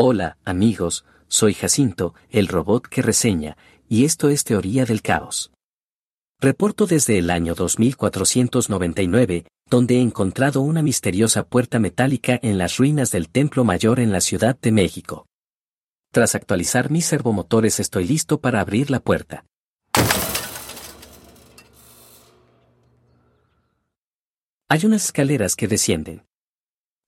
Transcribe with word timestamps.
Hola, 0.00 0.38
amigos, 0.44 1.04
soy 1.26 1.54
Jacinto, 1.54 2.14
el 2.30 2.46
robot 2.46 2.86
que 2.86 3.02
reseña, 3.02 3.56
y 3.88 4.04
esto 4.04 4.28
es 4.28 4.44
Teoría 4.44 4.84
del 4.84 5.02
Caos. 5.02 5.50
Reporto 6.40 6.86
desde 6.86 7.18
el 7.18 7.30
año 7.30 7.56
2499, 7.56 9.48
donde 9.68 9.96
he 9.96 10.00
encontrado 10.00 10.60
una 10.60 10.82
misteriosa 10.82 11.48
puerta 11.48 11.80
metálica 11.80 12.38
en 12.40 12.58
las 12.58 12.76
ruinas 12.76 13.10
del 13.10 13.28
Templo 13.28 13.64
Mayor 13.64 13.98
en 13.98 14.12
la 14.12 14.20
Ciudad 14.20 14.56
de 14.62 14.70
México. 14.70 15.26
Tras 16.12 16.36
actualizar 16.36 16.92
mis 16.92 17.04
servomotores 17.04 17.80
estoy 17.80 18.06
listo 18.06 18.40
para 18.40 18.60
abrir 18.60 18.92
la 18.92 19.00
puerta. 19.00 19.46
Hay 24.68 24.86
unas 24.86 25.06
escaleras 25.06 25.56
que 25.56 25.66
descienden. 25.66 26.24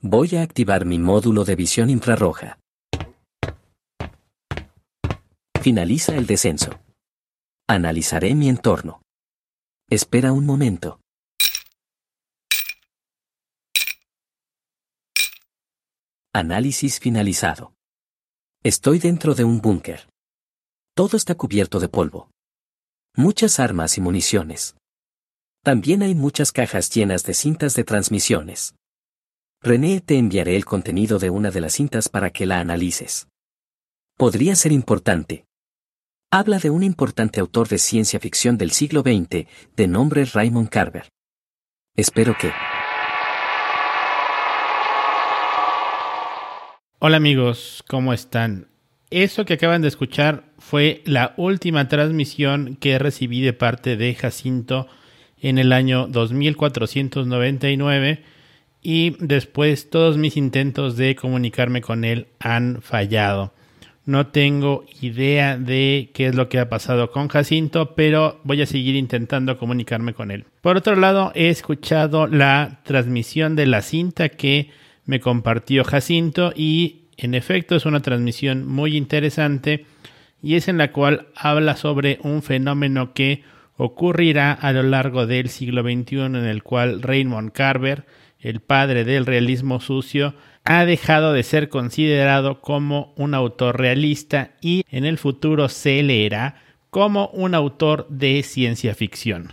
Voy 0.00 0.34
a 0.34 0.42
activar 0.42 0.86
mi 0.86 0.98
módulo 0.98 1.44
de 1.44 1.54
visión 1.54 1.88
infrarroja. 1.88 2.59
Finaliza 5.62 6.16
el 6.16 6.26
descenso. 6.26 6.80
Analizaré 7.68 8.34
mi 8.34 8.48
entorno. 8.48 9.02
Espera 9.90 10.32
un 10.32 10.46
momento. 10.46 11.00
Análisis 16.32 16.98
finalizado. 16.98 17.74
Estoy 18.62 19.00
dentro 19.00 19.34
de 19.34 19.44
un 19.44 19.60
búnker. 19.60 20.08
Todo 20.94 21.18
está 21.18 21.34
cubierto 21.34 21.78
de 21.78 21.90
polvo. 21.90 22.30
Muchas 23.14 23.60
armas 23.60 23.98
y 23.98 24.00
municiones. 24.00 24.76
También 25.62 26.02
hay 26.02 26.14
muchas 26.14 26.52
cajas 26.52 26.88
llenas 26.88 27.22
de 27.24 27.34
cintas 27.34 27.74
de 27.74 27.84
transmisiones. 27.84 28.74
René, 29.60 30.00
te 30.00 30.16
enviaré 30.16 30.56
el 30.56 30.64
contenido 30.64 31.18
de 31.18 31.28
una 31.28 31.50
de 31.50 31.60
las 31.60 31.74
cintas 31.74 32.08
para 32.08 32.30
que 32.30 32.46
la 32.46 32.60
analices. 32.60 33.28
Podría 34.16 34.56
ser 34.56 34.72
importante, 34.72 35.44
Habla 36.32 36.60
de 36.60 36.70
un 36.70 36.84
importante 36.84 37.40
autor 37.40 37.66
de 37.66 37.78
ciencia 37.78 38.20
ficción 38.20 38.56
del 38.56 38.70
siglo 38.70 39.00
XX, 39.00 39.48
de 39.76 39.88
nombre 39.88 40.24
Raymond 40.24 40.68
Carver. 40.68 41.08
Espero 41.96 42.36
que... 42.38 42.52
Hola 47.00 47.16
amigos, 47.16 47.82
¿cómo 47.88 48.12
están? 48.12 48.68
Eso 49.10 49.44
que 49.44 49.54
acaban 49.54 49.82
de 49.82 49.88
escuchar 49.88 50.44
fue 50.60 51.02
la 51.04 51.34
última 51.36 51.88
transmisión 51.88 52.76
que 52.76 53.00
recibí 53.00 53.40
de 53.40 53.52
parte 53.52 53.96
de 53.96 54.14
Jacinto 54.14 54.86
en 55.36 55.58
el 55.58 55.72
año 55.72 56.06
2499 56.06 58.22
y 58.80 59.16
después 59.18 59.90
todos 59.90 60.16
mis 60.16 60.36
intentos 60.36 60.96
de 60.96 61.16
comunicarme 61.16 61.80
con 61.80 62.04
él 62.04 62.28
han 62.38 62.82
fallado. 62.82 63.52
No 64.10 64.26
tengo 64.26 64.86
idea 65.00 65.56
de 65.56 66.10
qué 66.12 66.26
es 66.26 66.34
lo 66.34 66.48
que 66.48 66.58
ha 66.58 66.68
pasado 66.68 67.12
con 67.12 67.28
Jacinto, 67.28 67.94
pero 67.94 68.40
voy 68.42 68.60
a 68.60 68.66
seguir 68.66 68.96
intentando 68.96 69.56
comunicarme 69.56 70.14
con 70.14 70.32
él. 70.32 70.46
Por 70.62 70.76
otro 70.76 70.96
lado, 70.96 71.30
he 71.36 71.48
escuchado 71.48 72.26
la 72.26 72.80
transmisión 72.82 73.54
de 73.54 73.66
la 73.66 73.82
cinta 73.82 74.28
que 74.28 74.70
me 75.04 75.20
compartió 75.20 75.84
Jacinto 75.84 76.52
y 76.56 77.02
en 77.18 77.36
efecto 77.36 77.76
es 77.76 77.86
una 77.86 78.02
transmisión 78.02 78.66
muy 78.66 78.96
interesante 78.96 79.86
y 80.42 80.56
es 80.56 80.66
en 80.66 80.78
la 80.78 80.90
cual 80.90 81.28
habla 81.36 81.76
sobre 81.76 82.18
un 82.24 82.42
fenómeno 82.42 83.14
que 83.14 83.44
ocurrirá 83.76 84.50
a 84.52 84.72
lo 84.72 84.82
largo 84.82 85.28
del 85.28 85.48
siglo 85.50 85.82
XXI 85.82 86.16
en 86.22 86.34
el 86.34 86.64
cual 86.64 87.00
Raymond 87.00 87.52
Carver, 87.52 88.06
el 88.40 88.60
padre 88.60 89.04
del 89.04 89.26
realismo 89.26 89.80
sucio, 89.80 90.34
ha 90.64 90.84
dejado 90.84 91.32
de 91.32 91.42
ser 91.42 91.68
considerado 91.68 92.60
como 92.60 93.12
un 93.16 93.34
autor 93.34 93.78
realista 93.78 94.52
y 94.60 94.84
en 94.90 95.04
el 95.04 95.18
futuro 95.18 95.68
se 95.68 96.02
leerá 96.02 96.56
como 96.90 97.28
un 97.28 97.54
autor 97.54 98.06
de 98.08 98.42
ciencia 98.42 98.94
ficción. 98.94 99.52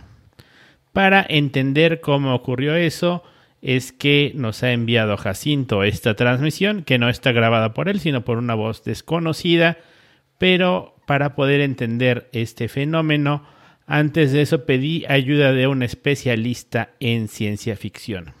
Para 0.92 1.24
entender 1.28 2.00
cómo 2.00 2.34
ocurrió 2.34 2.74
eso, 2.74 3.22
es 3.60 3.92
que 3.92 4.32
nos 4.34 4.62
ha 4.62 4.72
enviado 4.72 5.16
Jacinto 5.16 5.82
esta 5.82 6.14
transmisión, 6.14 6.82
que 6.82 6.98
no 6.98 7.08
está 7.08 7.32
grabada 7.32 7.74
por 7.74 7.88
él, 7.88 8.00
sino 8.00 8.24
por 8.24 8.38
una 8.38 8.54
voz 8.54 8.84
desconocida, 8.84 9.78
pero 10.38 10.96
para 11.06 11.34
poder 11.34 11.60
entender 11.60 12.28
este 12.32 12.68
fenómeno, 12.68 13.44
antes 13.86 14.32
de 14.32 14.42
eso 14.42 14.64
pedí 14.64 15.04
ayuda 15.08 15.52
de 15.52 15.66
un 15.66 15.82
especialista 15.82 16.90
en 17.00 17.28
ciencia 17.28 17.76
ficción 17.76 18.37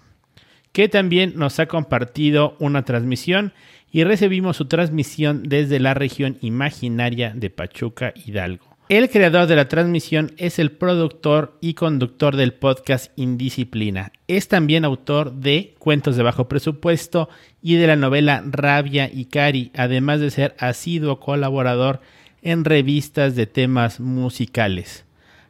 que 0.78 0.88
también 0.88 1.32
nos 1.34 1.58
ha 1.58 1.66
compartido 1.66 2.54
una 2.60 2.84
transmisión 2.84 3.52
y 3.90 4.04
recibimos 4.04 4.58
su 4.58 4.66
transmisión 4.66 5.42
desde 5.42 5.80
la 5.80 5.92
región 5.92 6.38
imaginaria 6.40 7.32
de 7.34 7.50
Pachuca 7.50 8.14
Hidalgo. 8.14 8.76
El 8.88 9.10
creador 9.10 9.48
de 9.48 9.56
la 9.56 9.66
transmisión 9.66 10.30
es 10.36 10.60
el 10.60 10.70
productor 10.70 11.58
y 11.60 11.74
conductor 11.74 12.36
del 12.36 12.54
podcast 12.54 13.10
Indisciplina. 13.16 14.12
Es 14.28 14.46
también 14.46 14.84
autor 14.84 15.32
de 15.32 15.74
Cuentos 15.80 16.16
de 16.16 16.22
Bajo 16.22 16.46
Presupuesto 16.46 17.28
y 17.60 17.74
de 17.74 17.88
la 17.88 17.96
novela 17.96 18.44
Rabia 18.46 19.10
y 19.12 19.24
Cari, 19.24 19.72
además 19.74 20.20
de 20.20 20.30
ser 20.30 20.54
asiduo 20.60 21.18
colaborador 21.18 22.00
en 22.40 22.64
revistas 22.64 23.34
de 23.34 23.46
temas 23.46 23.98
musicales. 23.98 25.04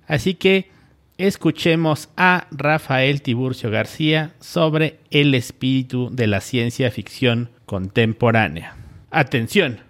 Así 0.07 0.33
que 0.33 0.71
escuchemos 1.19 2.09
a 2.17 2.47
Rafael 2.53 3.23
Tiburcio 3.23 3.71
García 3.71 4.35
sobre 4.39 5.01
el 5.11 5.35
espíritu 5.35 6.11
de 6.13 6.29
la 6.29 6.41
ciencia 6.41 6.91
ficción 6.93 7.51
contemporánea. 7.67 8.77
Atención, 9.11 9.81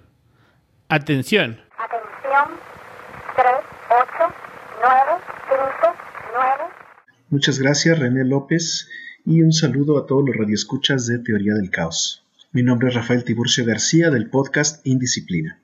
atención. 0.89 1.61
Atención, 1.77 2.59
3, 3.37 3.47
8, 3.91 4.35
9, 4.81 5.01
5, 5.81 5.97
9. 6.35 6.65
Muchas 7.29 7.59
gracias 7.59 7.99
René 7.99 8.25
López 8.25 8.89
y 9.27 9.43
un 9.43 9.53
saludo 9.53 9.99
a 9.99 10.07
todos 10.07 10.25
los 10.27 10.35
radioescuchas 10.35 11.07
de 11.07 11.19
Teoría 11.19 11.53
del 11.53 11.71
Caos. 11.71 12.25
Mi 12.53 12.63
nombre 12.63 12.89
es 12.89 12.95
Rafael 12.95 13.25
Tiburcio 13.25 13.67
García 13.67 14.09
del 14.11 14.31
podcast 14.31 14.85
Indisciplina. 14.87 15.61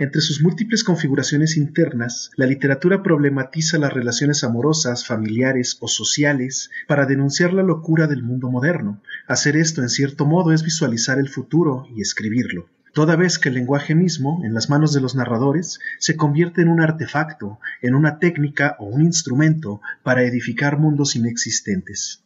Entre 0.00 0.22
sus 0.22 0.40
múltiples 0.40 0.82
configuraciones 0.82 1.58
internas, 1.58 2.30
la 2.36 2.46
literatura 2.46 3.02
problematiza 3.02 3.76
las 3.76 3.92
relaciones 3.92 4.42
amorosas, 4.44 5.06
familiares 5.06 5.76
o 5.80 5.88
sociales 5.88 6.70
para 6.88 7.04
denunciar 7.04 7.52
la 7.52 7.62
locura 7.62 8.06
del 8.06 8.22
mundo 8.22 8.48
moderno. 8.48 9.02
Hacer 9.28 9.58
esto, 9.58 9.82
en 9.82 9.90
cierto 9.90 10.24
modo, 10.24 10.54
es 10.54 10.62
visualizar 10.62 11.18
el 11.18 11.28
futuro 11.28 11.84
y 11.94 12.00
escribirlo. 12.00 12.70
Toda 12.94 13.14
vez 13.14 13.38
que 13.38 13.50
el 13.50 13.56
lenguaje 13.56 13.94
mismo, 13.94 14.40
en 14.42 14.54
las 14.54 14.70
manos 14.70 14.94
de 14.94 15.02
los 15.02 15.14
narradores, 15.14 15.80
se 15.98 16.16
convierte 16.16 16.62
en 16.62 16.68
un 16.68 16.80
artefacto, 16.80 17.58
en 17.82 17.94
una 17.94 18.18
técnica 18.18 18.76
o 18.78 18.86
un 18.86 19.02
instrumento 19.02 19.82
para 20.02 20.22
edificar 20.22 20.78
mundos 20.78 21.14
inexistentes. 21.14 22.24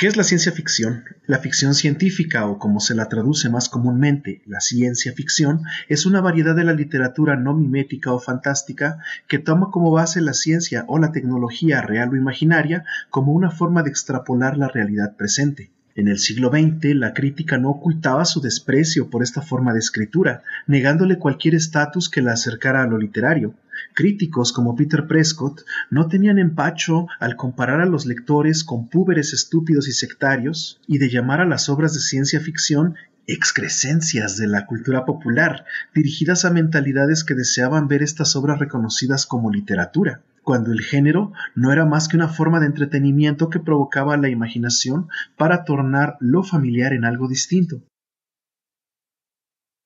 ¿Qué 0.00 0.06
es 0.06 0.16
la 0.16 0.24
ciencia 0.24 0.50
ficción? 0.50 1.04
La 1.26 1.40
ficción 1.40 1.74
científica, 1.74 2.46
o 2.46 2.58
como 2.58 2.80
se 2.80 2.94
la 2.94 3.10
traduce 3.10 3.50
más 3.50 3.68
comúnmente, 3.68 4.40
la 4.46 4.60
ciencia 4.60 5.12
ficción, 5.12 5.60
es 5.90 6.06
una 6.06 6.22
variedad 6.22 6.56
de 6.56 6.64
la 6.64 6.72
literatura 6.72 7.36
no 7.36 7.54
mimética 7.54 8.10
o 8.10 8.18
fantástica 8.18 9.00
que 9.28 9.38
toma 9.38 9.70
como 9.70 9.90
base 9.90 10.22
la 10.22 10.32
ciencia 10.32 10.86
o 10.88 10.98
la 10.98 11.12
tecnología 11.12 11.82
real 11.82 12.08
o 12.14 12.16
imaginaria 12.16 12.86
como 13.10 13.32
una 13.32 13.50
forma 13.50 13.82
de 13.82 13.90
extrapolar 13.90 14.56
la 14.56 14.68
realidad 14.68 15.16
presente. 15.18 15.70
En 15.96 16.06
el 16.06 16.18
siglo 16.18 16.50
XX, 16.50 16.94
la 16.94 17.12
crítica 17.12 17.58
no 17.58 17.70
ocultaba 17.70 18.24
su 18.24 18.40
desprecio 18.40 19.10
por 19.10 19.22
esta 19.22 19.42
forma 19.42 19.72
de 19.72 19.80
escritura, 19.80 20.42
negándole 20.66 21.18
cualquier 21.18 21.56
estatus 21.56 22.08
que 22.08 22.22
la 22.22 22.32
acercara 22.32 22.82
a 22.82 22.86
lo 22.86 22.96
literario. 22.96 23.54
Críticos 23.94 24.52
como 24.52 24.76
Peter 24.76 25.06
Prescott 25.06 25.62
no 25.90 26.06
tenían 26.06 26.38
empacho 26.38 27.08
al 27.18 27.34
comparar 27.34 27.80
a 27.80 27.86
los 27.86 28.06
lectores 28.06 28.62
con 28.62 28.88
púberes 28.88 29.32
estúpidos 29.32 29.88
y 29.88 29.92
sectarios 29.92 30.80
y 30.86 30.98
de 30.98 31.10
llamar 31.10 31.40
a 31.40 31.46
las 31.46 31.68
obras 31.68 31.92
de 31.94 32.00
ciencia 32.00 32.40
ficción 32.40 32.94
excrescencias 33.26 34.36
de 34.36 34.46
la 34.46 34.66
cultura 34.66 35.04
popular, 35.04 35.64
dirigidas 35.94 36.44
a 36.44 36.50
mentalidades 36.50 37.24
que 37.24 37.34
deseaban 37.34 37.88
ver 37.88 38.02
estas 38.02 38.34
obras 38.36 38.58
reconocidas 38.58 39.26
como 39.26 39.50
literatura, 39.50 40.22
cuando 40.42 40.72
el 40.72 40.80
género 40.80 41.32
no 41.54 41.72
era 41.72 41.84
más 41.84 42.08
que 42.08 42.16
una 42.16 42.28
forma 42.28 42.60
de 42.60 42.66
entretenimiento 42.66 43.50
que 43.50 43.60
provocaba 43.60 44.16
la 44.16 44.28
imaginación 44.28 45.08
para 45.36 45.64
tornar 45.64 46.16
lo 46.20 46.42
familiar 46.42 46.92
en 46.92 47.04
algo 47.04 47.28
distinto. 47.28 47.82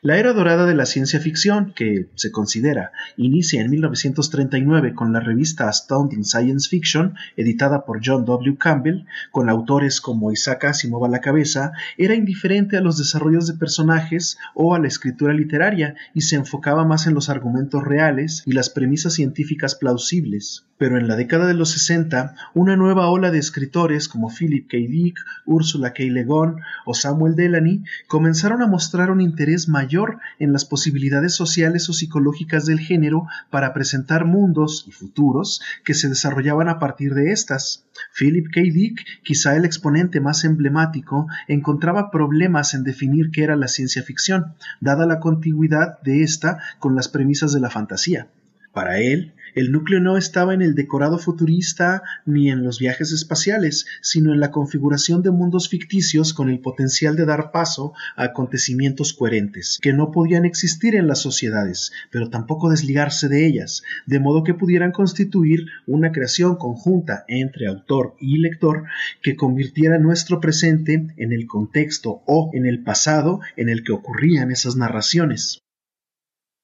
La 0.05 0.19
era 0.19 0.35
dorada 0.35 0.67
de 0.67 0.75
la 0.75 0.85
ciencia 0.85 1.19
ficción, 1.19 1.73
que 1.75 2.11
se 2.15 2.31
considera 2.31 2.93
inicia 3.17 3.63
en 3.63 3.71
1939 3.71 4.93
con 4.95 5.15
la 5.15 5.21
revista 5.21 5.67
Astounding 5.67 6.27
Science 6.27 6.69
Fiction, 6.69 7.15
editada 7.39 7.87
por 7.87 8.03
John 8.05 8.27
W. 8.27 8.59
Campbell, 8.59 9.07
con 9.31 9.49
autores 9.49 10.03
como 10.03 10.31
Isaac 10.31 10.67
Asimov 10.67 11.07
a 11.07 11.09
la 11.09 11.23
cabeza, 11.23 11.73
era 11.97 12.15
indiferente 12.15 12.77
a 12.77 12.83
los 12.83 12.99
desarrollos 12.99 13.47
de 13.47 13.55
personajes 13.55 14.37
o 14.55 14.75
a 14.75 14.79
la 14.79 14.89
escritura 14.89 15.33
literaria 15.33 15.95
y 16.13 16.21
se 16.21 16.37
enfocaba 16.37 16.85
más 16.85 17.07
en 17.07 17.15
los 17.15 17.31
argumentos 17.31 17.83
reales 17.83 18.43
y 18.45 18.53
las 18.53 18.69
premisas 18.69 19.15
científicas 19.15 19.75
plausibles. 19.75 20.67
Pero 20.77 20.99
en 20.99 21.07
la 21.07 21.17
década 21.17 21.47
de 21.47 21.55
los 21.55 21.71
60, 21.71 22.35
una 22.55 22.77
nueva 22.77 23.09
ola 23.09 23.31
de 23.31 23.39
escritores 23.39 24.09
como 24.09 24.29
Philip 24.29 24.69
K. 24.69 24.77
Dick, 24.77 25.19
Ursula 25.47 25.93
K. 25.93 26.03
Le 26.05 26.25
Guin 26.25 26.57
o 26.85 26.95
Samuel 26.95 27.37
Delany 27.37 27.85
comenzaron 28.09 28.61
a 28.61 28.67
mostrar 28.67 29.11
un 29.11 29.21
interés 29.21 29.69
mayor 29.69 30.19
en 30.39 30.53
las 30.53 30.65
posibilidades 30.65 31.35
sociales 31.35 31.89
o 31.89 31.93
psicológicas 31.93 32.67
del 32.67 32.81
género 32.81 33.27
para 33.51 33.73
presentar 33.73 34.25
mundos 34.25 34.85
y 34.89 34.93
futuros 34.93 35.61
que 35.85 35.95
se 35.95 36.09
desarrollaban 36.09 36.69
a 36.69 36.79
partir 36.79 37.15
de 37.15 37.31
estas. 37.31 37.85
Philip 38.19 38.47
K. 38.53 38.61
Dick, 38.61 39.05
quizá 39.23 39.57
el 39.57 39.65
exponente 39.65 40.21
más 40.21 40.45
emblemático, 40.45 41.29
encontraba 41.47 42.11
problemas 42.11 42.75
en 42.75 42.83
definir 42.83 43.31
qué 43.31 43.45
era 43.45 43.57
la 43.57 43.69
ciencia 43.69 44.03
ficción, 44.03 44.55
dada 44.81 45.07
la 45.07 45.21
contigüidad 45.21 46.01
de 46.03 46.23
esta 46.23 46.59
con 46.79 46.97
las 46.97 47.09
premisas 47.09 47.53
de 47.53 47.61
la 47.61 47.71
fantasía. 47.71 48.29
Para 48.75 48.99
él, 48.99 49.35
el 49.55 49.71
núcleo 49.71 50.01
no 50.01 50.17
estaba 50.17 50.53
en 50.53 50.61
el 50.61 50.75
decorado 50.75 51.19
futurista 51.19 52.03
ni 52.27 52.51
en 52.51 52.65
los 52.65 52.81
viajes 52.81 53.13
espaciales, 53.13 53.87
sino 54.03 54.35
en 54.35 54.41
la 54.41 54.51
configuración 54.51 55.23
de 55.23 55.31
mundos 55.31 55.69
ficticios 55.69 56.35
con 56.35 56.49
el 56.49 56.59
potencial 56.59 57.15
de 57.15 57.25
dar 57.25 57.53
paso 57.53 57.93
a 58.17 58.25
acontecimientos 58.25 59.13
coherentes, 59.13 59.79
que 59.81 59.93
no 59.93 60.11
podían 60.11 60.45
existir 60.45 60.97
en 60.97 61.07
las 61.07 61.21
sociedades, 61.21 61.93
pero 62.11 62.31
tampoco 62.31 62.69
desligarse 62.69 63.29
de 63.29 63.47
ellas, 63.47 63.85
de 64.07 64.19
modo 64.19 64.43
que 64.43 64.55
pudieran 64.55 64.91
constituir 64.91 65.67
una 65.87 66.11
creación 66.11 66.57
conjunta 66.57 67.25
entre 67.29 67.69
autor 67.69 68.17
y 68.19 68.39
lector 68.39 68.87
que 69.23 69.37
convirtiera 69.37 70.01
nuestro 70.01 70.41
presente 70.41 71.15
en 71.17 71.33
el 71.33 71.47
contexto 71.47 72.23
o 72.27 72.51
en 72.55 72.67
el 72.67 72.83
pasado 72.83 73.39
en 73.57 73.69
el 73.69 73.85
que 73.85 73.93
ocurrían 73.93 74.51
esas 74.51 74.75
narraciones. 74.75 75.64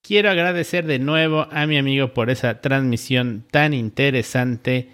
Quiero 0.03 0.31
agradecer 0.31 0.87
de 0.87 0.99
nuevo 0.99 1.47
a 1.51 1.67
mi 1.67 1.77
amigo 1.77 2.15
por 2.15 2.31
esa 2.31 2.61
transmisión 2.61 3.45
tan 3.51 3.75
interesante 3.75 4.89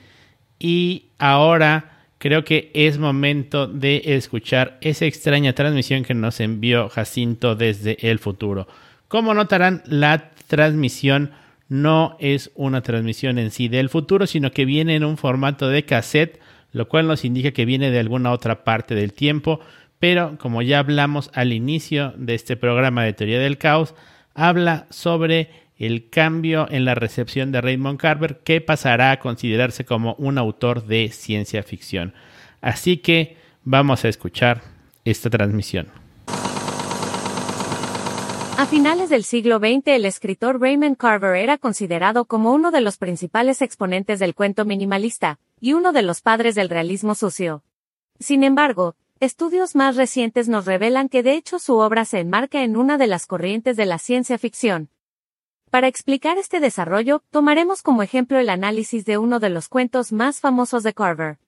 y 0.58 1.06
ahora 1.18 2.02
creo 2.18 2.44
que 2.44 2.70
es 2.74 2.98
momento 2.98 3.66
de 3.68 4.02
escuchar 4.04 4.78
esa 4.80 5.06
extraña 5.06 5.52
transmisión 5.52 6.02
que 6.02 6.14
nos 6.14 6.40
envió 6.40 6.88
Jacinto 6.88 7.54
desde 7.54 7.96
el 8.10 8.18
futuro. 8.18 8.66
Como 9.08 9.32
notarán, 9.32 9.82
la 9.86 10.32
transmisión 10.48 11.30
no 11.68 12.16
es 12.18 12.50
una 12.54 12.82
transmisión 12.82 13.38
en 13.38 13.52
sí 13.52 13.68
del 13.68 13.88
futuro, 13.88 14.26
sino 14.26 14.50
que 14.50 14.64
viene 14.64 14.96
en 14.96 15.04
un 15.04 15.16
formato 15.16 15.68
de 15.68 15.84
cassette, 15.84 16.40
lo 16.72 16.88
cual 16.88 17.06
nos 17.06 17.24
indica 17.24 17.52
que 17.52 17.64
viene 17.64 17.90
de 17.90 18.00
alguna 18.00 18.32
otra 18.32 18.64
parte 18.64 18.94
del 18.94 19.12
tiempo, 19.12 19.60
pero 20.00 20.36
como 20.38 20.62
ya 20.62 20.80
hablamos 20.80 21.30
al 21.32 21.52
inicio 21.52 22.12
de 22.16 22.34
este 22.34 22.56
programa 22.56 23.04
de 23.04 23.12
teoría 23.12 23.38
del 23.38 23.56
caos, 23.56 23.94
habla 24.36 24.86
sobre 24.90 25.50
el 25.76 26.08
cambio 26.08 26.68
en 26.70 26.84
la 26.84 26.94
recepción 26.94 27.52
de 27.52 27.60
Raymond 27.60 27.98
Carver 27.98 28.38
que 28.44 28.60
pasará 28.60 29.10
a 29.10 29.18
considerarse 29.18 29.84
como 29.84 30.14
un 30.14 30.38
autor 30.38 30.86
de 30.86 31.10
ciencia 31.10 31.62
ficción. 31.62 32.14
Así 32.60 32.98
que 32.98 33.36
vamos 33.64 34.04
a 34.04 34.08
escuchar 34.08 34.62
esta 35.04 35.28
transmisión. 35.30 35.88
A 38.58 38.66
finales 38.66 39.10
del 39.10 39.24
siglo 39.24 39.58
XX 39.58 39.88
el 39.88 40.04
escritor 40.06 40.60
Raymond 40.60 40.96
Carver 40.96 41.36
era 41.36 41.58
considerado 41.58 42.24
como 42.24 42.52
uno 42.52 42.70
de 42.70 42.80
los 42.80 42.96
principales 42.96 43.60
exponentes 43.60 44.18
del 44.18 44.34
cuento 44.34 44.64
minimalista, 44.64 45.38
y 45.60 45.72
uno 45.72 45.92
de 45.92 46.02
los 46.02 46.20
padres 46.20 46.54
del 46.54 46.68
realismo 46.68 47.14
sucio. 47.14 47.62
Sin 48.18 48.44
embargo, 48.44 48.94
Estudios 49.18 49.74
más 49.74 49.96
recientes 49.96 50.46
nos 50.46 50.66
revelan 50.66 51.08
que 51.08 51.22
de 51.22 51.36
hecho 51.36 51.58
su 51.58 51.78
obra 51.78 52.04
se 52.04 52.18
enmarca 52.18 52.62
en 52.62 52.76
una 52.76 52.98
de 52.98 53.06
las 53.06 53.26
corrientes 53.26 53.74
de 53.78 53.86
la 53.86 53.98
ciencia 53.98 54.36
ficción. 54.36 54.90
Para 55.70 55.88
explicar 55.88 56.36
este 56.36 56.60
desarrollo, 56.60 57.22
tomaremos 57.30 57.80
como 57.82 58.02
ejemplo 58.02 58.38
el 58.38 58.50
análisis 58.50 59.06
de 59.06 59.16
uno 59.16 59.40
de 59.40 59.48
los 59.48 59.70
cuentos 59.70 60.12
más 60.12 60.40
famosos 60.40 60.82
de 60.82 60.92
Carver. 60.92 61.38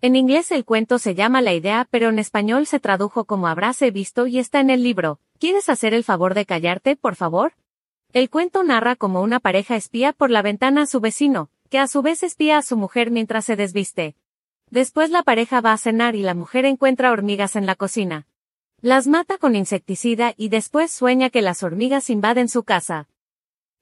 En 0.00 0.16
inglés 0.16 0.50
el 0.50 0.64
cuento 0.64 0.98
se 0.98 1.14
llama 1.14 1.42
La 1.42 1.54
idea, 1.54 1.86
pero 1.88 2.08
en 2.08 2.18
español 2.18 2.66
se 2.66 2.80
tradujo 2.80 3.24
como 3.24 3.46
Habráse 3.46 3.92
visto 3.92 4.26
y 4.26 4.40
está 4.40 4.58
en 4.58 4.70
el 4.70 4.82
libro. 4.82 5.20
¿Quieres 5.38 5.68
hacer 5.68 5.94
el 5.94 6.02
favor 6.02 6.34
de 6.34 6.44
callarte, 6.44 6.96
por 6.96 7.14
favor? 7.14 7.52
El 8.12 8.30
cuento 8.30 8.64
narra 8.64 8.96
como 8.96 9.22
una 9.22 9.38
pareja 9.38 9.76
espía 9.76 10.12
por 10.12 10.32
la 10.32 10.42
ventana 10.42 10.82
a 10.82 10.86
su 10.86 10.98
vecino, 11.00 11.50
que 11.70 11.78
a 11.78 11.86
su 11.86 12.02
vez 12.02 12.24
espía 12.24 12.58
a 12.58 12.62
su 12.62 12.76
mujer 12.76 13.12
mientras 13.12 13.44
se 13.44 13.54
desviste. 13.54 14.16
Después 14.72 15.10
la 15.10 15.22
pareja 15.22 15.60
va 15.60 15.74
a 15.74 15.76
cenar 15.76 16.16
y 16.16 16.22
la 16.22 16.32
mujer 16.32 16.64
encuentra 16.64 17.12
hormigas 17.12 17.56
en 17.56 17.66
la 17.66 17.74
cocina. 17.74 18.26
Las 18.80 19.06
mata 19.06 19.36
con 19.36 19.54
insecticida 19.54 20.32
y 20.38 20.48
después 20.48 20.90
sueña 20.90 21.28
que 21.28 21.42
las 21.42 21.62
hormigas 21.62 22.08
invaden 22.08 22.48
su 22.48 22.62
casa. 22.62 23.06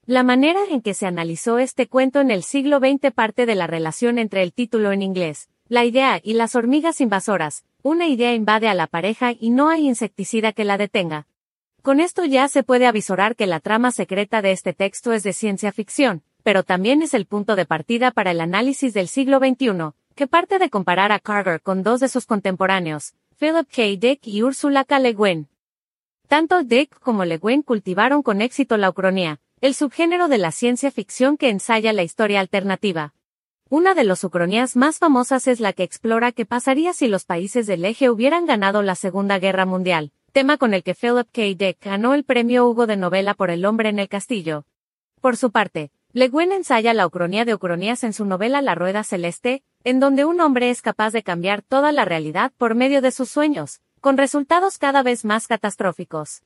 La 0.04 0.25
manera 0.25 0.58
en 0.69 0.82
que 0.82 0.94
se 0.94 1.06
analizó 1.06 1.60
este 1.60 1.87
cuento 1.87 2.20
en 2.20 2.32
el 2.32 2.42
siglo 2.42 2.81
XX 2.81 3.12
parte 3.14 3.46
de 3.46 3.54
la 3.54 3.69
relación 3.69 4.19
entre 4.19 4.42
el 4.42 4.52
título 4.52 4.90
en 4.90 5.02
inglés, 5.02 5.48
la 5.69 5.84
idea 5.84 6.20
y 6.25 6.32
las 6.32 6.56
hormigas 6.56 7.00
invasoras. 7.00 7.62
Una 7.84 8.08
idea 8.08 8.34
invade 8.34 8.66
a 8.66 8.75
la 8.75 8.88
pareja 8.88 9.31
y 9.31 9.50
no 9.50 9.69
hay 9.69 9.87
insecticida 9.87 10.52
que 10.52 10.64
la 10.64 10.76
detenga. 10.76 11.28
Con 11.82 12.00
esto 12.00 12.25
ya 12.25 12.48
se 12.48 12.64
puede 12.64 12.88
avisorar 12.88 13.37
que 13.37 13.46
la 13.46 13.60
trama 13.60 13.92
secreta 13.92 14.42
de 14.42 14.50
este 14.50 14.72
texto 14.72 15.12
es 15.12 15.22
de 15.22 15.34
ciencia 15.34 15.70
ficción, 15.70 16.25
pero 16.42 16.64
también 16.64 17.00
es 17.00 17.14
el 17.14 17.26
punto 17.26 17.54
de 17.54 17.64
partida 17.64 18.10
para 18.10 18.32
el 18.32 18.40
análisis 18.40 18.92
del 18.92 19.06
siglo 19.06 19.38
XXI, 19.38 19.92
que 20.20 20.26
parte 20.26 20.58
de 20.58 20.69
comparar 20.69 21.12
a 21.12 21.19
Carver 21.19 21.62
con 21.62 21.82
dos 21.82 21.99
de 21.99 22.11
sus 22.11 22.26
contemporáneos, 22.26 23.14
Philip 23.38 23.67
K. 23.75 23.82
Dick 23.99 24.26
y 24.26 24.43
Ursula 24.43 24.84
K. 24.84 24.99
Le 24.99 25.14
Guin. 25.14 25.49
Tanto 26.28 26.62
Dick 26.62 27.00
como 27.00 27.25
Le 27.25 27.38
Guin 27.38 27.62
cultivaron 27.62 28.22
con 28.22 28.43
éxito 28.43 28.76
la 28.76 28.90
ucronía, 28.90 29.40
el 29.62 29.72
subgénero 29.72 30.28
de 30.28 30.37
la 30.37 30.52
ciencia 30.52 30.90
ficción 30.90 31.38
que 31.38 31.49
ensaya 31.49 31.94
la 31.94 32.02
historia 32.02 32.40
alternativa. 32.40 33.14
Una 33.70 33.94
de 33.94 34.05
las 34.05 34.22
ucronías 34.22 34.76
más 34.76 34.99
famosas 34.99 35.46
es 35.46 35.58
la 35.58 35.72
que 35.72 35.84
explora 35.84 36.32
qué 36.32 36.44
pasaría 36.44 36.93
si 36.93 37.08
los 37.08 37.25
países 37.25 37.66
del 37.66 37.82
eje 37.87 38.11
hubieran 38.11 38.44
ganado 38.44 38.82
la 38.82 38.96
Segunda 38.96 39.38
Guerra 39.38 39.64
Mundial, 39.64 40.12
tema 40.32 40.58
con 40.58 40.75
el 40.75 40.82
que 40.82 40.94
Philip 40.94 41.28
K. 41.32 41.40
Dick 41.56 41.82
ganó 41.82 42.12
el 42.12 42.25
premio 42.25 42.69
Hugo 42.69 42.87
de 42.87 42.99
novela 42.99 43.32
por 43.32 43.49
El 43.49 43.64
hombre 43.64 43.88
en 43.88 43.99
el 43.99 44.11
castillo. 44.11 44.66
Por 45.23 45.38
su 45.38 45.50
parte, 45.50 45.90
Le 46.12 46.28
Guin 46.28 46.52
ensaya 46.52 46.93
la 46.93 47.06
ucronía 47.06 47.46
de 47.46 47.55
ucronías 47.55 48.05
en 48.05 48.12
su 48.12 48.26
novela 48.26 48.61
La 48.61 48.75
Rueda 48.75 49.02
Celeste, 49.02 49.62
en 49.85 50.00
donde 50.00 50.25
un 50.25 50.41
hombre 50.41 50.71
es 50.71 50.82
capaz 50.82 51.12
de 51.12 51.23
cambiar 51.23 51.62
toda 51.62 51.93
la 51.93 52.05
realidad 52.05 52.53
por 52.59 52.75
medio 52.75 53.00
de 53.00 53.11
sus 53.11 53.31
sueños, 53.31 53.81
con 54.00 54.17
resultados 54.17 54.79
cada 54.79 55.03
vez 55.03 55.25
más 55.25 55.47
catastróficos. 55.47 56.43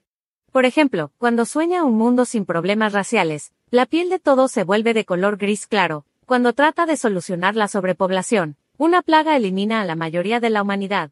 Por 0.53 0.65
ejemplo, 0.65 1.11
cuando 1.19 1.45
sueña 1.45 1.85
un 1.85 1.97
mundo 1.97 2.25
sin 2.25 2.45
problemas 2.45 2.93
raciales, 2.93 3.53
la 3.71 3.87
piel 3.87 4.09
de 4.09 4.21
todos 4.21 4.53
se 4.53 4.63
vuelve 4.63 4.95
de 4.95 5.05
color 5.05 5.37
gris 5.37 5.67
claro, 5.67 6.05
cuando 6.27 6.53
trata 6.53 6.87
de 6.87 6.97
solucionar 6.97 7.57
la 7.57 7.67
sobrepoblación, 7.67 8.57
una 8.79 9.03
plaga 9.03 9.37
elimina 9.37 9.81
a 9.81 9.85
la 9.85 9.97
mayoría 9.97 10.39
de 10.39 10.51
la 10.51 10.63
humanidad. 10.63 11.11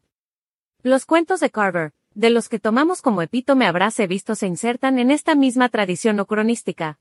Los 0.81 1.05
cuentos 1.05 1.41
de 1.41 1.49
Carver, 1.49 1.91
de 2.13 2.29
los 2.29 2.47
que 2.47 2.59
tomamos 2.59 3.01
como 3.01 3.21
epítome 3.21 3.65
habráse 3.65 4.07
visto 4.07 4.35
se 4.35 4.47
insertan 4.47 4.99
en 4.99 5.11
esta 5.11 5.35
misma 5.35 5.69
tradición 5.69 6.19
o 6.19 6.25
cronística, 6.25 6.99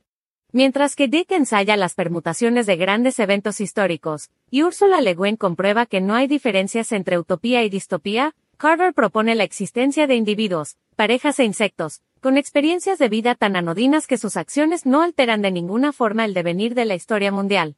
Mientras 0.54 0.96
que 0.96 1.08
Dick 1.08 1.32
ensaya 1.32 1.78
las 1.78 1.94
permutaciones 1.94 2.66
de 2.66 2.76
grandes 2.76 3.18
eventos 3.18 3.58
históricos, 3.62 4.28
y 4.50 4.62
Ursula 4.64 5.00
Le 5.00 5.14
Guin 5.14 5.36
comprueba 5.36 5.86
que 5.86 6.02
no 6.02 6.14
hay 6.14 6.26
diferencias 6.26 6.92
entre 6.92 7.18
utopía 7.18 7.64
y 7.64 7.70
distopía, 7.70 8.34
Carver 8.58 8.92
propone 8.92 9.34
la 9.34 9.44
existencia 9.44 10.06
de 10.06 10.14
individuos, 10.14 10.76
parejas 10.94 11.38
e 11.40 11.44
insectos, 11.44 12.02
con 12.20 12.36
experiencias 12.36 12.98
de 12.98 13.08
vida 13.08 13.34
tan 13.34 13.56
anodinas 13.56 14.06
que 14.06 14.18
sus 14.18 14.36
acciones 14.36 14.84
no 14.84 15.00
alteran 15.00 15.40
de 15.40 15.50
ninguna 15.50 15.90
forma 15.90 16.26
el 16.26 16.34
devenir 16.34 16.74
de 16.74 16.84
la 16.84 16.96
historia 16.96 17.32
mundial. 17.32 17.76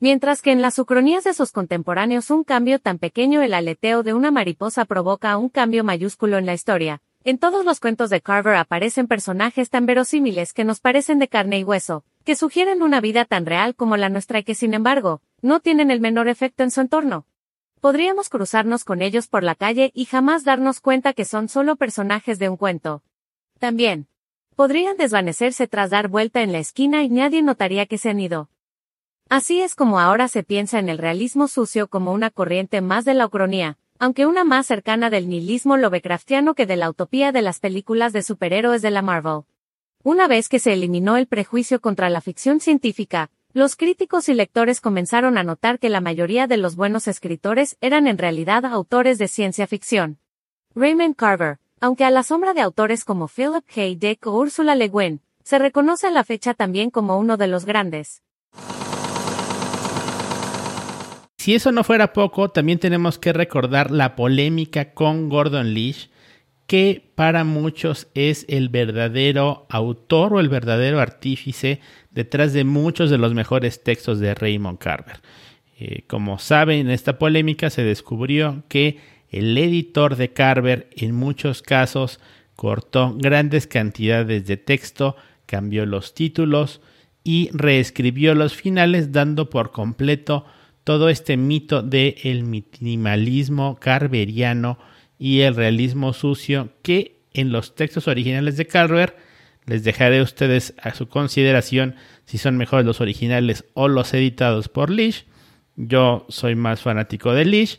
Mientras 0.00 0.42
que 0.42 0.50
en 0.50 0.62
las 0.62 0.80
ucronías 0.80 1.22
de 1.22 1.32
sus 1.32 1.52
contemporáneos 1.52 2.28
un 2.30 2.42
cambio 2.42 2.80
tan 2.80 2.98
pequeño 2.98 3.40
el 3.40 3.54
aleteo 3.54 4.02
de 4.02 4.14
una 4.14 4.32
mariposa 4.32 4.84
provoca 4.84 5.36
un 5.36 5.48
cambio 5.48 5.84
mayúsculo 5.84 6.38
en 6.38 6.46
la 6.46 6.54
historia, 6.54 7.00
en 7.24 7.38
todos 7.38 7.64
los 7.64 7.80
cuentos 7.80 8.10
de 8.10 8.20
Carver 8.20 8.54
aparecen 8.54 9.06
personajes 9.06 9.70
tan 9.70 9.86
verosímiles 9.86 10.52
que 10.52 10.64
nos 10.64 10.80
parecen 10.80 11.18
de 11.18 11.28
carne 11.28 11.58
y 11.58 11.64
hueso, 11.64 12.04
que 12.22 12.36
sugieren 12.36 12.82
una 12.82 13.00
vida 13.00 13.24
tan 13.24 13.46
real 13.46 13.74
como 13.74 13.96
la 13.96 14.10
nuestra 14.10 14.40
y 14.40 14.44
que 14.44 14.54
sin 14.54 14.74
embargo, 14.74 15.22
no 15.40 15.60
tienen 15.60 15.90
el 15.90 16.00
menor 16.00 16.28
efecto 16.28 16.62
en 16.62 16.70
su 16.70 16.82
entorno. 16.82 17.26
Podríamos 17.80 18.28
cruzarnos 18.28 18.84
con 18.84 19.00
ellos 19.00 19.26
por 19.26 19.42
la 19.42 19.54
calle 19.54 19.90
y 19.94 20.04
jamás 20.04 20.44
darnos 20.44 20.80
cuenta 20.80 21.14
que 21.14 21.24
son 21.24 21.48
solo 21.48 21.76
personajes 21.76 22.38
de 22.38 22.50
un 22.50 22.58
cuento. 22.58 23.02
También, 23.58 24.06
podrían 24.54 24.98
desvanecerse 24.98 25.66
tras 25.66 25.90
dar 25.90 26.08
vuelta 26.08 26.42
en 26.42 26.52
la 26.52 26.58
esquina 26.58 27.02
y 27.04 27.08
nadie 27.08 27.42
notaría 27.42 27.86
que 27.86 27.96
se 27.96 28.10
han 28.10 28.20
ido. 28.20 28.50
Así 29.30 29.62
es 29.62 29.74
como 29.74 29.98
ahora 29.98 30.28
se 30.28 30.42
piensa 30.42 30.78
en 30.78 30.90
el 30.90 30.98
realismo 30.98 31.48
sucio 31.48 31.88
como 31.88 32.12
una 32.12 32.28
corriente 32.28 32.82
más 32.82 33.06
de 33.06 33.14
la 33.14 33.24
ucronía, 33.24 33.78
aunque 33.98 34.26
una 34.26 34.44
más 34.44 34.66
cercana 34.66 35.10
del 35.10 35.28
nihilismo 35.28 35.76
lovecraftiano 35.76 36.54
que 36.54 36.66
de 36.66 36.76
la 36.76 36.90
utopía 36.90 37.32
de 37.32 37.42
las 37.42 37.60
películas 37.60 38.12
de 38.12 38.22
superhéroes 38.22 38.82
de 38.82 38.90
la 38.90 39.02
Marvel. 39.02 39.42
Una 40.02 40.28
vez 40.28 40.48
que 40.48 40.58
se 40.58 40.72
eliminó 40.72 41.16
el 41.16 41.26
prejuicio 41.26 41.80
contra 41.80 42.10
la 42.10 42.20
ficción 42.20 42.60
científica, 42.60 43.30
los 43.54 43.76
críticos 43.76 44.28
y 44.28 44.34
lectores 44.34 44.80
comenzaron 44.80 45.38
a 45.38 45.44
notar 45.44 45.78
que 45.78 45.88
la 45.88 46.00
mayoría 46.00 46.46
de 46.46 46.56
los 46.56 46.74
buenos 46.74 47.06
escritores 47.06 47.76
eran 47.80 48.06
en 48.08 48.18
realidad 48.18 48.66
autores 48.66 49.16
de 49.16 49.28
ciencia 49.28 49.66
ficción. 49.66 50.18
Raymond 50.74 51.14
Carver, 51.14 51.58
aunque 51.80 52.04
a 52.04 52.10
la 52.10 52.24
sombra 52.24 52.52
de 52.52 52.62
autores 52.62 53.04
como 53.04 53.28
Philip 53.28 53.64
K. 53.72 53.82
Dick 53.96 54.26
o 54.26 54.36
Ursula 54.36 54.74
Le 54.74 54.88
Guin, 54.88 55.20
se 55.44 55.58
reconoce 55.58 56.08
a 56.08 56.10
la 56.10 56.24
fecha 56.24 56.54
también 56.54 56.90
como 56.90 57.16
uno 57.16 57.36
de 57.36 57.46
los 57.46 57.64
grandes. 57.64 58.22
Si 61.44 61.54
eso 61.54 61.72
no 61.72 61.84
fuera 61.84 62.14
poco, 62.14 62.48
también 62.48 62.78
tenemos 62.78 63.18
que 63.18 63.34
recordar 63.34 63.90
la 63.90 64.16
polémica 64.16 64.94
con 64.94 65.28
Gordon 65.28 65.74
Leach, 65.74 66.08
que 66.66 67.12
para 67.14 67.44
muchos 67.44 68.08
es 68.14 68.46
el 68.48 68.70
verdadero 68.70 69.66
autor 69.68 70.32
o 70.32 70.40
el 70.40 70.48
verdadero 70.48 71.00
artífice 71.00 71.80
detrás 72.10 72.54
de 72.54 72.64
muchos 72.64 73.10
de 73.10 73.18
los 73.18 73.34
mejores 73.34 73.82
textos 73.82 74.20
de 74.20 74.34
Raymond 74.34 74.78
Carver. 74.78 75.20
Eh, 75.78 76.04
como 76.06 76.38
saben, 76.38 76.86
en 76.86 76.90
esta 76.90 77.18
polémica 77.18 77.68
se 77.68 77.84
descubrió 77.84 78.62
que 78.68 78.96
el 79.28 79.58
editor 79.58 80.16
de 80.16 80.32
Carver 80.32 80.88
en 80.96 81.14
muchos 81.14 81.60
casos 81.60 82.20
cortó 82.56 83.14
grandes 83.18 83.66
cantidades 83.66 84.46
de 84.46 84.56
texto, 84.56 85.14
cambió 85.44 85.84
los 85.84 86.14
títulos 86.14 86.80
y 87.22 87.50
reescribió 87.52 88.34
los 88.34 88.54
finales 88.54 89.12
dando 89.12 89.50
por 89.50 89.72
completo 89.72 90.46
todo 90.84 91.08
este 91.08 91.36
mito 91.36 91.82
del 91.82 92.14
el 92.22 92.44
minimalismo 92.44 93.76
carveriano 93.80 94.78
y 95.18 95.40
el 95.40 95.54
realismo 95.54 96.12
sucio 96.12 96.70
que 96.82 97.22
en 97.32 97.50
los 97.50 97.74
textos 97.74 98.06
originales 98.06 98.56
de 98.56 98.66
Carver 98.66 99.16
les 99.66 99.82
dejaré 99.82 100.18
a 100.18 100.22
ustedes 100.22 100.74
a 100.80 100.94
su 100.94 101.08
consideración 101.08 101.96
si 102.26 102.38
son 102.38 102.56
mejores 102.56 102.84
los 102.86 103.00
originales 103.00 103.64
o 103.74 103.88
los 103.88 104.12
editados 104.14 104.68
por 104.68 104.90
Leash. 104.90 105.22
Yo 105.76 106.26
soy 106.28 106.54
más 106.54 106.82
fanático 106.82 107.32
de 107.32 107.44
Leash. 107.44 107.76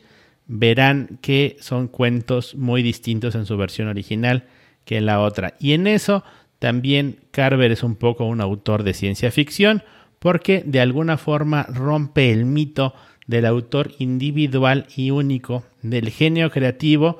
Verán 0.47 1.19
que 1.21 1.57
son 1.59 1.87
cuentos 1.87 2.55
muy 2.55 2.83
distintos 2.83 3.35
en 3.35 3.45
su 3.45 3.57
versión 3.57 3.87
original 3.87 4.47
que 4.83 4.97
en 4.97 5.05
la 5.05 5.21
otra. 5.21 5.55
Y 5.59 5.73
en 5.73 5.87
eso 5.87 6.23
también 6.59 7.19
Carver 7.31 7.71
es 7.71 7.83
un 7.83 7.95
poco 7.95 8.25
un 8.25 8.41
autor 8.41 8.83
de 8.83 8.93
ciencia 8.93 9.31
ficción 9.31 9.83
porque 10.25 10.63
de 10.65 10.79
alguna 10.79 11.19
forma 11.19 11.67
rompe 11.69 12.31
el 12.31 12.45
mito 12.45 12.95
del 13.27 13.45
autor 13.45 13.91
individual 13.99 14.87
y 14.95 15.11
único, 15.11 15.63
del 15.83 16.09
genio 16.09 16.49
creativo 16.49 17.19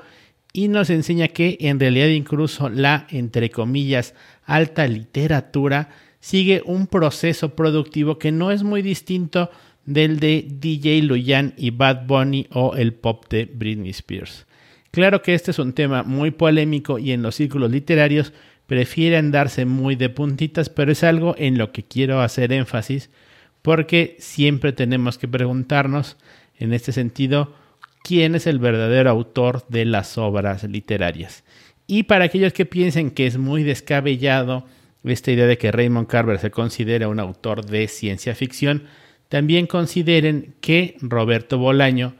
y 0.52 0.66
nos 0.66 0.90
enseña 0.90 1.28
que 1.28 1.56
en 1.60 1.78
realidad 1.78 2.08
incluso 2.08 2.68
la, 2.68 3.06
entre 3.10 3.48
comillas, 3.50 4.16
alta 4.44 4.88
literatura 4.88 5.90
sigue 6.18 6.62
un 6.66 6.88
proceso 6.88 7.54
productivo 7.54 8.18
que 8.18 8.32
no 8.32 8.50
es 8.50 8.64
muy 8.64 8.82
distinto 8.82 9.50
del 9.84 10.18
de 10.18 10.44
DJ 10.50 11.02
Luyan 11.02 11.54
y 11.56 11.70
Bad 11.70 12.08
Bunny 12.08 12.48
o 12.50 12.74
el 12.74 12.92
pop 12.92 13.26
de 13.30 13.44
Britney 13.44 13.90
Spears. 13.90 14.48
Claro 14.96 15.20
que 15.20 15.34
este 15.34 15.50
es 15.50 15.58
un 15.58 15.74
tema 15.74 16.04
muy 16.04 16.30
polémico 16.30 16.98
y 16.98 17.12
en 17.12 17.20
los 17.20 17.34
círculos 17.34 17.70
literarios 17.70 18.32
prefieren 18.66 19.30
darse 19.30 19.66
muy 19.66 19.94
de 19.94 20.08
puntitas, 20.08 20.70
pero 20.70 20.90
es 20.90 21.04
algo 21.04 21.34
en 21.36 21.58
lo 21.58 21.70
que 21.70 21.84
quiero 21.84 22.22
hacer 22.22 22.50
énfasis 22.50 23.10
porque 23.60 24.16
siempre 24.18 24.72
tenemos 24.72 25.18
que 25.18 25.28
preguntarnos 25.28 26.16
en 26.58 26.72
este 26.72 26.92
sentido 26.92 27.52
quién 28.04 28.34
es 28.36 28.46
el 28.46 28.58
verdadero 28.58 29.10
autor 29.10 29.66
de 29.68 29.84
las 29.84 30.16
obras 30.16 30.64
literarias. 30.64 31.44
Y 31.86 32.04
para 32.04 32.24
aquellos 32.24 32.54
que 32.54 32.64
piensen 32.64 33.10
que 33.10 33.26
es 33.26 33.36
muy 33.36 33.64
descabellado 33.64 34.64
esta 35.04 35.30
idea 35.30 35.46
de 35.46 35.58
que 35.58 35.72
Raymond 35.72 36.08
Carver 36.08 36.38
se 36.38 36.50
considera 36.50 37.08
un 37.08 37.20
autor 37.20 37.66
de 37.66 37.86
ciencia 37.88 38.34
ficción, 38.34 38.84
también 39.28 39.66
consideren 39.66 40.54
que 40.62 40.96
Roberto 41.02 41.58
Bolaño 41.58 42.14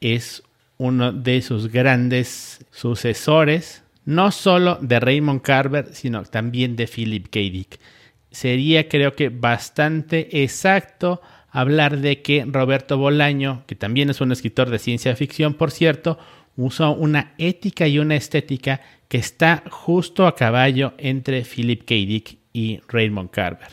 es 0.00 0.42
uno 0.78 1.12
de 1.12 1.42
sus 1.42 1.70
grandes 1.72 2.64
sucesores, 2.70 3.82
no 4.04 4.30
solo 4.30 4.78
de 4.80 5.00
Raymond 5.00 5.42
Carver, 5.42 5.94
sino 5.94 6.22
también 6.24 6.76
de 6.76 6.86
Philip 6.86 7.26
K. 7.28 7.40
Dick. 7.40 7.80
Sería 8.30 8.88
creo 8.88 9.14
que 9.14 9.30
bastante 9.30 10.42
exacto 10.42 11.20
hablar 11.50 11.98
de 11.98 12.20
que 12.22 12.44
Roberto 12.46 12.98
Bolaño, 12.98 13.64
que 13.66 13.74
también 13.74 14.10
es 14.10 14.20
un 14.20 14.32
escritor 14.32 14.68
de 14.68 14.78
ciencia 14.78 15.16
ficción, 15.16 15.54
por 15.54 15.70
cierto, 15.70 16.18
usó 16.56 16.92
una 16.92 17.34
ética 17.38 17.86
y 17.88 17.98
una 17.98 18.16
estética 18.16 18.80
que 19.08 19.18
está 19.18 19.62
justo 19.70 20.26
a 20.26 20.34
caballo 20.34 20.94
entre 20.98 21.44
Philip 21.44 21.80
K. 21.80 21.94
Dick 21.94 22.38
y 22.52 22.80
Raymond 22.88 23.30
Carver. 23.30 23.68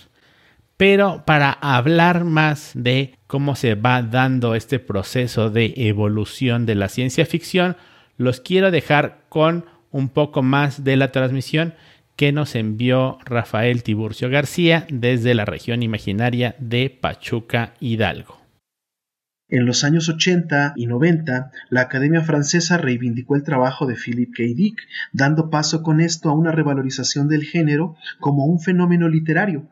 Pero 0.77 1.23
para 1.25 1.51
hablar 1.51 2.23
más 2.23 2.71
de 2.73 3.15
cómo 3.33 3.55
se 3.55 3.73
va 3.73 4.03
dando 4.03 4.53
este 4.53 4.77
proceso 4.77 5.49
de 5.49 5.73
evolución 5.75 6.67
de 6.67 6.75
la 6.75 6.87
ciencia 6.87 7.25
ficción, 7.25 7.75
los 8.15 8.41
quiero 8.41 8.69
dejar 8.69 9.23
con 9.27 9.65
un 9.89 10.09
poco 10.09 10.43
más 10.43 10.83
de 10.83 10.97
la 10.97 11.11
transmisión 11.11 11.73
que 12.15 12.31
nos 12.31 12.53
envió 12.53 13.17
Rafael 13.25 13.81
Tiburcio 13.81 14.29
García 14.29 14.85
desde 14.91 15.33
la 15.33 15.45
región 15.45 15.81
imaginaria 15.81 16.55
de 16.59 16.91
Pachuca 16.91 17.73
Hidalgo. 17.79 18.39
En 19.49 19.65
los 19.65 19.83
años 19.83 20.09
80 20.09 20.73
y 20.75 20.85
90, 20.85 21.51
la 21.71 21.81
Academia 21.81 22.21
Francesa 22.21 22.77
reivindicó 22.77 23.35
el 23.35 23.41
trabajo 23.41 23.87
de 23.87 23.95
Philip 23.95 24.31
K. 24.31 24.43
Dick, 24.55 24.77
dando 25.11 25.49
paso 25.49 25.81
con 25.81 26.01
esto 26.01 26.29
a 26.29 26.33
una 26.33 26.51
revalorización 26.51 27.27
del 27.29 27.45
género 27.45 27.95
como 28.19 28.45
un 28.45 28.59
fenómeno 28.59 29.09
literario, 29.09 29.67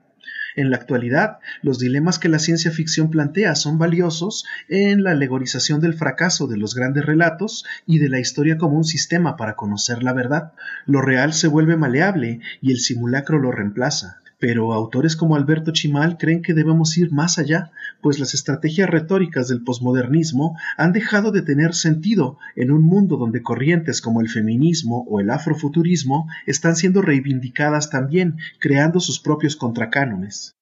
en 0.56 0.70
la 0.70 0.78
actualidad, 0.78 1.40
los 1.62 1.80
dilemas 1.80 2.20
que 2.20 2.30
la 2.30 2.40
ciencia 2.40 2.72
ficción 2.72 3.10
plantea 3.10 3.56
son 3.56 3.78
valiosos 3.78 4.46
en 4.70 5.04
la 5.04 5.12
alegorización 5.12 5.82
del 5.82 5.94
fracaso 5.94 6.48
de 6.48 6.58
los 6.58 6.76
grandes 6.76 7.06
relatos 7.06 7.66
y 7.86 8.00
de 8.00 8.10
la 8.10 8.20
historia 8.20 8.58
como 8.58 8.78
un 8.78 8.84
sistema 8.84 9.38
para 9.38 9.56
conocer 9.56 10.04
la 10.04 10.14
verdad. 10.14 10.54
Lo 10.86 11.02
real 11.02 11.34
se 11.34 11.48
vuelve 11.48 11.76
maleable 11.76 12.40
y 12.62 12.72
el 12.72 12.80
simulacro 12.80 13.40
lo 13.40 13.52
reemplaza. 13.52 14.21
Pero 14.42 14.74
autores 14.74 15.16
como 15.16 15.36
Alberto 15.36 15.72
Chimal 15.72 16.18
creen 16.18 16.42
que 16.42 16.56
debemos 16.56 16.98
ir 16.98 17.12
más 17.12 17.38
allá, 17.38 17.72
pues 18.02 18.18
las 18.18 18.34
estrategias 18.34 18.90
retóricas 18.90 19.48
del 19.48 19.64
posmodernismo 19.64 20.58
han 20.78 20.94
dejado 20.94 21.32
de 21.32 21.44
tener 21.44 21.76
sentido 21.76 22.40
en 22.56 22.72
un 22.72 22.82
mundo 22.82 23.18
donde 23.18 23.44
corrientes 23.44 24.02
como 24.02 24.20
el 24.20 24.30
feminismo 24.30 25.06
o 25.08 25.20
el 25.20 25.30
afrofuturismo 25.30 26.28
están 26.48 26.76
siendo 26.76 27.04
reivindicadas 27.04 27.92
también, 27.92 28.38
creando 28.60 29.00
sus 29.00 29.20
propios 29.20 29.56
contracánones. 29.56 30.56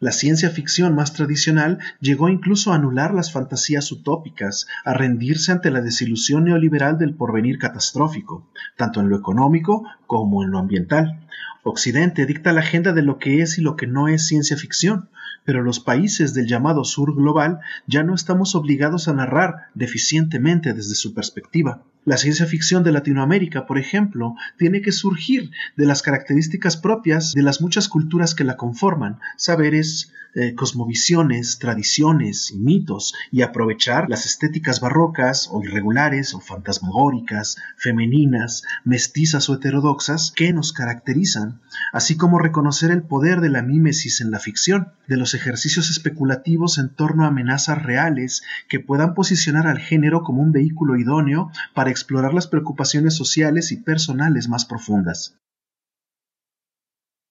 La 0.00 0.12
ciencia 0.12 0.50
ficción 0.50 0.94
más 0.94 1.14
tradicional 1.14 1.78
llegó 2.00 2.28
incluso 2.28 2.70
a 2.70 2.76
anular 2.76 3.14
las 3.14 3.32
fantasías 3.32 3.90
utópicas, 3.90 4.68
a 4.84 4.92
rendirse 4.92 5.50
ante 5.52 5.70
la 5.70 5.80
desilusión 5.80 6.44
neoliberal 6.44 6.98
del 6.98 7.14
porvenir 7.14 7.58
catastrófico, 7.58 8.48
tanto 8.76 9.00
en 9.00 9.08
lo 9.08 9.16
económico 9.16 9.84
como 10.06 10.44
en 10.44 10.50
lo 10.50 10.58
ambiental. 10.58 11.26
Occidente 11.68 12.26
dicta 12.26 12.52
la 12.52 12.60
agenda 12.60 12.92
de 12.92 13.02
lo 13.02 13.18
que 13.18 13.42
es 13.42 13.58
y 13.58 13.62
lo 13.62 13.76
que 13.76 13.86
no 13.86 14.08
es 14.08 14.26
ciencia 14.26 14.56
ficción, 14.56 15.08
pero 15.44 15.62
los 15.62 15.80
países 15.80 16.34
del 16.34 16.46
llamado 16.46 16.84
sur 16.84 17.14
global 17.14 17.60
ya 17.86 18.02
no 18.02 18.14
estamos 18.14 18.54
obligados 18.54 19.08
a 19.08 19.14
narrar 19.14 19.68
deficientemente 19.74 20.74
desde 20.74 20.94
su 20.94 21.14
perspectiva. 21.14 21.82
La 22.08 22.16
ciencia 22.16 22.46
ficción 22.46 22.84
de 22.84 22.92
Latinoamérica, 22.92 23.66
por 23.66 23.76
ejemplo, 23.76 24.34
tiene 24.56 24.80
que 24.80 24.92
surgir 24.92 25.50
de 25.76 25.84
las 25.84 26.00
características 26.00 26.78
propias 26.78 27.32
de 27.32 27.42
las 27.42 27.60
muchas 27.60 27.88
culturas 27.88 28.34
que 28.34 28.44
la 28.44 28.56
conforman, 28.56 29.18
saberes, 29.36 30.10
eh, 30.34 30.54
cosmovisiones, 30.54 31.58
tradiciones 31.58 32.50
y 32.50 32.58
mitos, 32.58 33.12
y 33.30 33.42
aprovechar 33.42 34.08
las 34.08 34.24
estéticas 34.24 34.80
barrocas 34.80 35.48
o 35.52 35.62
irregulares 35.62 36.32
o 36.32 36.40
fantasmagóricas, 36.40 37.56
femeninas, 37.76 38.62
mestizas 38.84 39.50
o 39.50 39.54
heterodoxas 39.54 40.32
que 40.34 40.52
nos 40.52 40.72
caracterizan, 40.72 41.60
así 41.92 42.16
como 42.16 42.38
reconocer 42.38 42.90
el 42.90 43.02
poder 43.02 43.40
de 43.40 43.50
la 43.50 43.62
mímesis 43.62 44.20
en 44.20 44.30
la 44.30 44.38
ficción, 44.38 44.92
los 45.18 45.34
ejercicios 45.34 45.90
especulativos 45.90 46.78
en 46.78 46.88
torno 46.94 47.24
a 47.24 47.28
amenazas 47.28 47.82
reales 47.82 48.42
que 48.68 48.80
puedan 48.80 49.14
posicionar 49.14 49.66
al 49.66 49.78
género 49.78 50.22
como 50.22 50.42
un 50.42 50.52
vehículo 50.52 50.96
idóneo 50.96 51.50
para 51.74 51.90
explorar 51.90 52.34
las 52.34 52.46
preocupaciones 52.46 53.16
sociales 53.16 53.72
y 53.72 53.76
personales 53.76 54.48
más 54.48 54.64
profundas. 54.64 55.38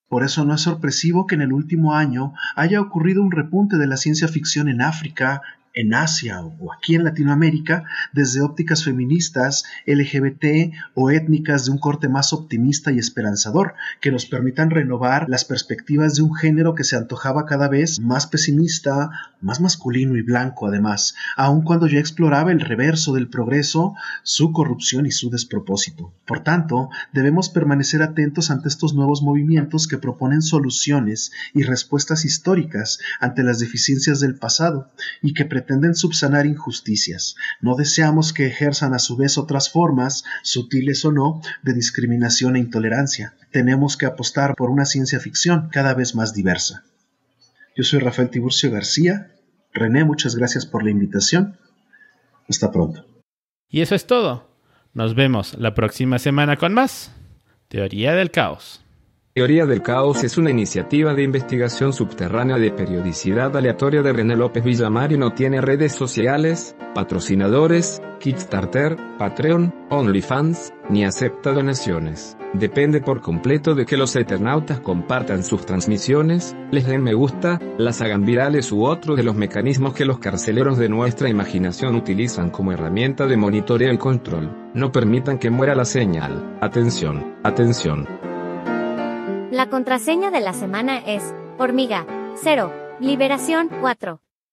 Por 0.09 0.23
eso 0.23 0.45
no 0.45 0.53
es 0.53 0.61
sorpresivo 0.61 1.27
que 1.27 1.35
en 1.35 1.41
el 1.41 1.51
último 1.51 1.93
año 1.93 2.33
haya 2.55 2.79
ocurrido 2.79 3.21
un 3.21 3.31
repunte 3.31 3.77
de 3.77 3.87
la 3.87 3.97
ciencia 3.97 4.27
ficción 4.27 4.69
en 4.69 4.81
África, 4.81 5.41
en 5.77 5.93
Asia 5.93 6.41
o 6.41 6.73
aquí 6.73 6.95
en 6.95 7.03
Latinoamérica 7.03 7.83
desde 8.11 8.41
ópticas 8.41 8.83
feministas, 8.83 9.63
LGBT 9.85 10.73
o 10.95 11.11
étnicas 11.11 11.65
de 11.65 11.71
un 11.71 11.77
corte 11.77 12.09
más 12.09 12.33
optimista 12.33 12.91
y 12.91 12.97
esperanzador, 12.97 13.75
que 14.01 14.11
nos 14.11 14.25
permitan 14.25 14.71
renovar 14.71 15.29
las 15.29 15.45
perspectivas 15.45 16.15
de 16.15 16.23
un 16.23 16.35
género 16.35 16.73
que 16.73 16.83
se 16.83 16.95
antojaba 16.95 17.45
cada 17.45 17.67
vez 17.67 17.99
más 17.99 18.25
pesimista, 18.27 19.11
más 19.39 19.61
masculino 19.61 20.17
y 20.17 20.23
blanco 20.23 20.67
además, 20.67 21.15
aun 21.35 21.61
cuando 21.61 21.87
ya 21.87 21.99
exploraba 21.99 22.51
el 22.51 22.59
reverso 22.59 23.13
del 23.13 23.29
progreso, 23.29 23.93
su 24.23 24.51
corrupción 24.51 25.05
y 25.05 25.11
su 25.11 25.29
despropósito. 25.29 26.13
Por 26.25 26.39
tanto, 26.43 26.89
debemos 27.13 27.49
permanecer 27.49 28.01
atentos 28.01 28.49
ante 28.49 28.67
estos 28.67 28.95
nuevos 28.95 29.21
movimientos 29.21 29.87
que 29.87 29.97
proponen 29.97 30.41
soluciones 30.41 31.31
y 31.53 31.63
respuestas 31.63 32.25
históricas 32.25 32.99
ante 33.19 33.43
las 33.43 33.59
deficiencias 33.59 34.19
del 34.19 34.35
pasado 34.35 34.91
y 35.21 35.33
que 35.33 35.45
pretenden 35.67 35.95
subsanar 35.95 36.45
injusticias. 36.45 37.35
No 37.59 37.75
deseamos 37.75 38.31
que 38.31 38.47
ejerzan 38.47 38.93
a 38.93 38.99
su 38.99 39.17
vez 39.17 39.37
otras 39.37 39.69
formas, 39.69 40.23
sutiles 40.41 41.03
o 41.03 41.11
no, 41.11 41.41
de 41.61 41.73
discriminación 41.73 42.55
e 42.55 42.59
intolerancia. 42.59 43.33
Tenemos 43.51 43.97
que 43.97 44.05
apostar 44.05 44.55
por 44.55 44.69
una 44.69 44.85
ciencia 44.85 45.19
ficción 45.19 45.67
cada 45.69 45.93
vez 45.93 46.15
más 46.15 46.33
diversa. 46.33 46.85
Yo 47.75 47.83
soy 47.83 47.99
Rafael 47.99 48.29
Tiburcio 48.29 48.71
García, 48.71 49.33
René, 49.73 50.05
muchas 50.05 50.35
gracias 50.35 50.65
por 50.65 50.83
la 50.83 50.89
invitación. 50.89 51.57
Hasta 52.47 52.71
pronto. 52.71 53.05
Y 53.69 53.81
eso 53.81 53.93
es 53.93 54.07
todo. 54.07 54.49
Nos 54.93 55.15
vemos 55.15 55.53
la 55.59 55.75
próxima 55.75 56.17
semana 56.17 56.55
con 56.55 56.73
más 56.73 57.11
Teoría 57.67 58.15
del 58.15 58.31
Caos. 58.31 58.81
Teoría 59.37 59.67
del 59.67 59.83
Caos 59.83 60.23
es 60.23 60.39
una 60.39 60.49
iniciativa 60.49 61.13
de 61.13 61.21
investigación 61.21 61.93
subterránea 61.93 62.57
de 62.57 62.71
periodicidad 62.71 63.55
aleatoria 63.55 64.01
de 64.01 64.11
René 64.11 64.35
López 64.35 64.63
Villamar 64.63 65.11
y 65.11 65.17
no 65.19 65.33
tiene 65.33 65.61
redes 65.61 65.93
sociales, 65.93 66.75
patrocinadores, 66.95 68.01
Kickstarter, 68.19 68.97
Patreon, 69.19 69.75
OnlyFans, 69.91 70.73
ni 70.89 71.05
acepta 71.05 71.51
donaciones. 71.51 72.35
Depende 72.53 72.99
por 72.99 73.21
completo 73.21 73.75
de 73.75 73.85
que 73.85 73.95
los 73.95 74.15
eternautas 74.15 74.79
compartan 74.79 75.43
sus 75.43 75.67
transmisiones, 75.67 76.55
les 76.71 76.87
den 76.87 77.03
me 77.03 77.13
gusta, 77.13 77.59
las 77.77 78.01
hagan 78.01 78.25
virales 78.25 78.71
u 78.71 78.85
otro 78.85 79.15
de 79.15 79.21
los 79.21 79.35
mecanismos 79.35 79.93
que 79.93 80.05
los 80.05 80.17
carceleros 80.17 80.79
de 80.79 80.89
nuestra 80.89 81.29
imaginación 81.29 81.95
utilizan 81.95 82.49
como 82.49 82.71
herramienta 82.71 83.27
de 83.27 83.37
monitoreo 83.37 83.93
y 83.93 83.99
control. 83.99 84.49
No 84.73 84.91
permitan 84.91 85.37
que 85.37 85.51
muera 85.51 85.75
la 85.75 85.85
señal. 85.85 86.57
Atención, 86.61 87.35
atención. 87.43 88.07
La 89.51 89.69
contraseña 89.69 90.29
de 90.29 90.41
la 90.41 90.51
semana 90.51 90.97
es 90.97 91.33
hormiga 91.57 92.05
0, 92.35 92.69
liberación 92.99 93.69
4. 93.79 94.19